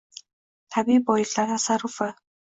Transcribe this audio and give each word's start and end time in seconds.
Tabiiy 0.75 0.97
boyliklar 1.09 1.51
tasarrufi. 1.53 2.09